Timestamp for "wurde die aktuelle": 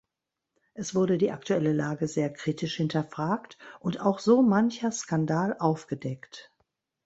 0.95-1.73